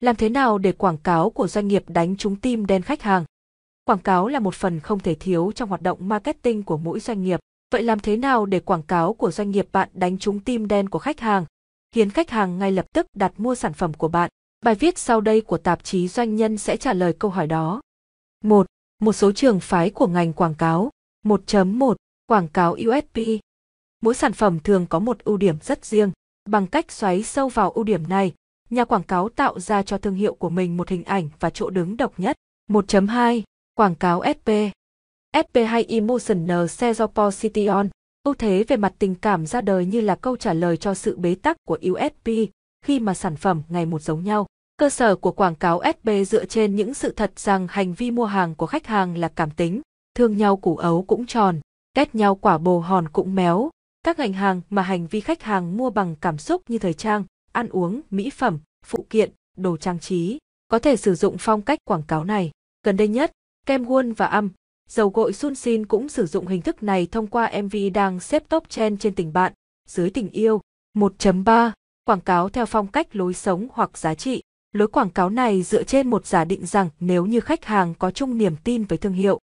[0.00, 3.24] Làm thế nào để quảng cáo của doanh nghiệp đánh trúng tim đen khách hàng?
[3.84, 7.22] Quảng cáo là một phần không thể thiếu trong hoạt động marketing của mỗi doanh
[7.22, 7.40] nghiệp.
[7.72, 10.88] Vậy làm thế nào để quảng cáo của doanh nghiệp bạn đánh trúng tim đen
[10.88, 11.44] của khách hàng,
[11.92, 14.30] khiến khách hàng ngay lập tức đặt mua sản phẩm của bạn?
[14.64, 17.80] Bài viết sau đây của tạp chí Doanh nhân sẽ trả lời câu hỏi đó.
[18.44, 18.66] 1.
[18.98, 20.90] Một số trường phái của ngành quảng cáo.
[21.24, 21.94] 1.1
[22.26, 23.20] Quảng cáo USP
[24.02, 26.10] Mỗi sản phẩm thường có một ưu điểm rất riêng.
[26.44, 28.32] Bằng cách xoáy sâu vào ưu điểm này,
[28.70, 31.70] nhà quảng cáo tạo ra cho thương hiệu của mình một hình ảnh và chỗ
[31.70, 32.36] đứng độc nhất.
[32.70, 33.42] 1.2
[33.74, 34.48] Quảng cáo SP
[35.44, 37.88] SP hay Emotional Sales Position
[38.24, 41.16] Ưu thế về mặt tình cảm ra đời như là câu trả lời cho sự
[41.16, 42.30] bế tắc của USP
[42.84, 44.46] khi mà sản phẩm ngày một giống nhau.
[44.76, 48.24] Cơ sở của quảng cáo SP dựa trên những sự thật rằng hành vi mua
[48.24, 49.80] hàng của khách hàng là cảm tính,
[50.14, 51.60] thương nhau củ ấu cũng tròn,
[51.96, 53.70] ghét nhau quả bồ hòn cũng méo.
[54.02, 57.24] Các ngành hàng mà hành vi khách hàng mua bằng cảm xúc như thời trang,
[57.52, 60.38] ăn uống, mỹ phẩm, phụ kiện, đồ trang trí,
[60.68, 62.50] có thể sử dụng phong cách quảng cáo này.
[62.84, 63.32] Gần đây nhất,
[63.66, 64.50] kem Won và âm,
[64.88, 68.48] dầu gội Sun Sin cũng sử dụng hình thức này thông qua MV đang xếp
[68.48, 69.52] top trend trên tình bạn,
[69.88, 70.60] dưới tình yêu.
[70.94, 71.70] 1.3
[72.04, 74.42] Quảng cáo theo phong cách lối sống hoặc giá trị.
[74.72, 78.10] Lối quảng cáo này dựa trên một giả định rằng nếu như khách hàng có
[78.10, 79.38] chung niềm tin với thương hiệu,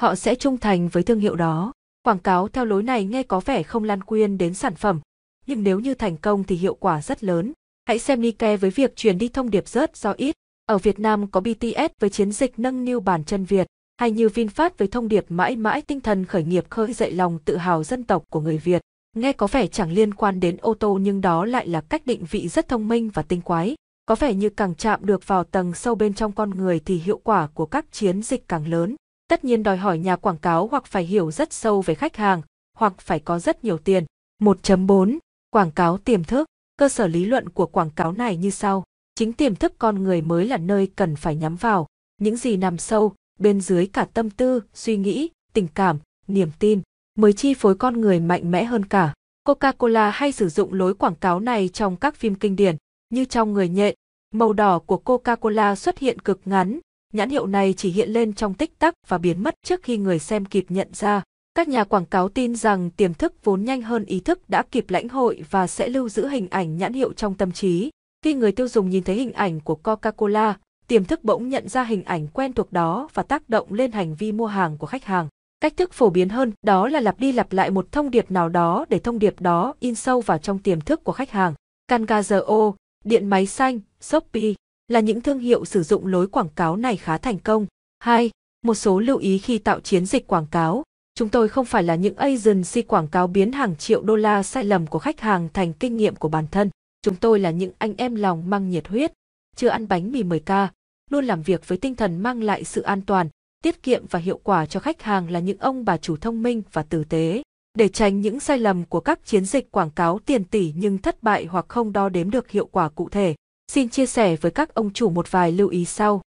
[0.00, 1.72] họ sẽ trung thành với thương hiệu đó.
[2.02, 5.00] Quảng cáo theo lối này nghe có vẻ không lan quyên đến sản phẩm,
[5.48, 7.52] nhưng nếu như thành công thì hiệu quả rất lớn.
[7.84, 10.34] Hãy xem Nike với việc truyền đi thông điệp rớt do ít.
[10.66, 13.66] Ở Việt Nam có BTS với chiến dịch nâng niu bản chân Việt,
[14.00, 17.38] hay như VinFast với thông điệp mãi mãi tinh thần khởi nghiệp khơi dậy lòng
[17.44, 18.82] tự hào dân tộc của người Việt.
[19.16, 22.24] Nghe có vẻ chẳng liên quan đến ô tô nhưng đó lại là cách định
[22.30, 23.76] vị rất thông minh và tinh quái.
[24.06, 27.20] Có vẻ như càng chạm được vào tầng sâu bên trong con người thì hiệu
[27.24, 28.96] quả của các chiến dịch càng lớn.
[29.28, 32.42] Tất nhiên đòi hỏi nhà quảng cáo hoặc phải hiểu rất sâu về khách hàng,
[32.76, 34.04] hoặc phải có rất nhiều tiền.
[34.42, 35.18] 1.4
[35.50, 38.84] Quảng cáo tiềm thức Cơ sở lý luận của quảng cáo này như sau.
[39.14, 41.86] Chính tiềm thức con người mới là nơi cần phải nhắm vào.
[42.20, 46.80] Những gì nằm sâu, bên dưới cả tâm tư, suy nghĩ, tình cảm, niềm tin,
[47.18, 49.14] mới chi phối con người mạnh mẽ hơn cả.
[49.44, 52.76] Coca-Cola hay sử dụng lối quảng cáo này trong các phim kinh điển,
[53.10, 53.94] như trong Người nhện,
[54.34, 56.78] màu đỏ của Coca-Cola xuất hiện cực ngắn,
[57.12, 60.18] nhãn hiệu này chỉ hiện lên trong tích tắc và biến mất trước khi người
[60.18, 61.22] xem kịp nhận ra.
[61.58, 64.90] Các nhà quảng cáo tin rằng tiềm thức vốn nhanh hơn ý thức đã kịp
[64.90, 67.90] lãnh hội và sẽ lưu giữ hình ảnh nhãn hiệu trong tâm trí.
[68.24, 70.54] Khi người tiêu dùng nhìn thấy hình ảnh của Coca-Cola,
[70.88, 74.14] tiềm thức bỗng nhận ra hình ảnh quen thuộc đó và tác động lên hành
[74.14, 75.28] vi mua hàng của khách hàng.
[75.60, 78.48] Cách thức phổ biến hơn đó là lặp đi lặp lại một thông điệp nào
[78.48, 81.54] đó để thông điệp đó in sâu vào trong tiềm thức của khách hàng.
[81.90, 82.74] Kangazo,
[83.04, 84.52] điện máy xanh, Shopee
[84.88, 87.66] là những thương hiệu sử dụng lối quảng cáo này khá thành công.
[87.98, 88.30] 2.
[88.62, 90.82] Một số lưu ý khi tạo chiến dịch quảng cáo.
[91.18, 94.64] Chúng tôi không phải là những agency quảng cáo biến hàng triệu đô la sai
[94.64, 96.70] lầm của khách hàng thành kinh nghiệm của bản thân.
[97.02, 99.12] Chúng tôi là những anh em lòng mang nhiệt huyết,
[99.56, 100.68] chưa ăn bánh mì 10k,
[101.10, 103.28] luôn làm việc với tinh thần mang lại sự an toàn,
[103.62, 106.62] tiết kiệm và hiệu quả cho khách hàng là những ông bà chủ thông minh
[106.72, 107.42] và tử tế.
[107.78, 111.22] Để tránh những sai lầm của các chiến dịch quảng cáo tiền tỷ nhưng thất
[111.22, 113.34] bại hoặc không đo đếm được hiệu quả cụ thể,
[113.72, 116.22] xin chia sẻ với các ông chủ một vài lưu ý sau.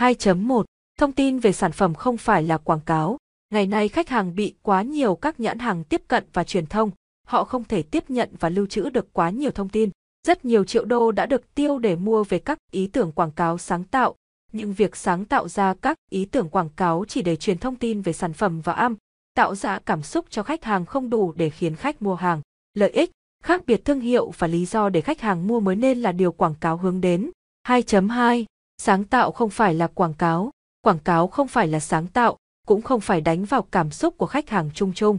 [0.00, 0.64] 2.1
[0.98, 3.18] Thông tin về sản phẩm không phải là quảng cáo.
[3.52, 6.90] Ngày nay khách hàng bị quá nhiều các nhãn hàng tiếp cận và truyền thông,
[7.26, 9.90] họ không thể tiếp nhận và lưu trữ được quá nhiều thông tin.
[10.26, 13.58] Rất nhiều triệu đô đã được tiêu để mua về các ý tưởng quảng cáo
[13.58, 14.14] sáng tạo,
[14.52, 18.00] nhưng việc sáng tạo ra các ý tưởng quảng cáo chỉ để truyền thông tin
[18.00, 18.96] về sản phẩm và âm,
[19.34, 22.40] tạo ra cảm xúc cho khách hàng không đủ để khiến khách mua hàng.
[22.74, 23.10] Lợi ích,
[23.44, 26.32] khác biệt thương hiệu và lý do để khách hàng mua mới nên là điều
[26.32, 27.30] quảng cáo hướng đến.
[27.68, 28.44] 2.2
[28.78, 32.36] Sáng tạo không phải là quảng cáo, quảng cáo không phải là sáng tạo,
[32.72, 35.18] cũng không phải đánh vào cảm xúc của khách hàng chung chung.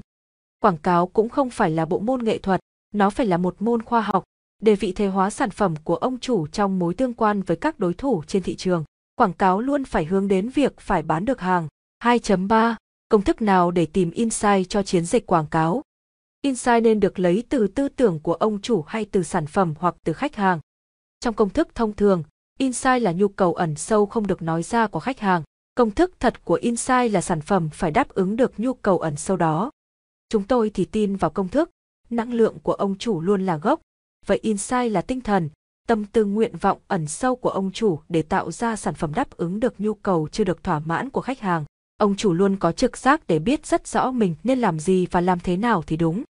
[0.60, 2.60] Quảng cáo cũng không phải là bộ môn nghệ thuật,
[2.94, 4.24] nó phải là một môn khoa học,
[4.62, 7.80] để vị thế hóa sản phẩm của ông chủ trong mối tương quan với các
[7.80, 8.84] đối thủ trên thị trường.
[9.16, 11.68] Quảng cáo luôn phải hướng đến việc phải bán được hàng.
[12.04, 12.76] 2.3
[13.10, 15.82] Công thức nào để tìm insight cho chiến dịch quảng cáo?
[16.42, 19.96] Insight nên được lấy từ tư tưởng của ông chủ hay từ sản phẩm hoặc
[20.06, 20.60] từ khách hàng.
[21.20, 22.24] Trong công thức thông thường,
[22.60, 25.44] insight là nhu cầu ẩn sâu không được nói ra của khách hàng.
[25.76, 29.16] Công thức thật của insight là sản phẩm phải đáp ứng được nhu cầu ẩn
[29.16, 29.72] sâu đó.
[30.30, 31.70] Chúng tôi thì tin vào công thức,
[32.10, 33.82] năng lượng của ông chủ luôn là gốc,
[34.26, 35.50] vậy insight là tinh thần,
[35.88, 39.30] tâm tư nguyện vọng ẩn sâu của ông chủ để tạo ra sản phẩm đáp
[39.38, 41.66] ứng được nhu cầu chưa được thỏa mãn của khách hàng.
[41.98, 45.22] Ông chủ luôn có trực giác để biết rất rõ mình nên làm gì và
[45.22, 46.24] làm thế nào thì đúng.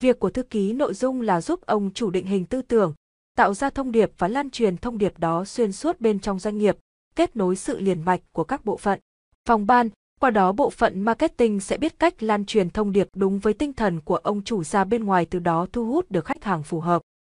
[0.00, 2.94] Việc của thư ký nội dung là giúp ông chủ định hình tư tưởng,
[3.36, 6.58] tạo ra thông điệp và lan truyền thông điệp đó xuyên suốt bên trong doanh
[6.58, 6.76] nghiệp,
[7.18, 9.00] kết nối sự liền mạch của các bộ phận.
[9.48, 9.88] Phòng ban,
[10.20, 13.72] qua đó bộ phận marketing sẽ biết cách lan truyền thông điệp đúng với tinh
[13.72, 16.80] thần của ông chủ ra bên ngoài từ đó thu hút được khách hàng phù
[16.80, 17.02] hợp.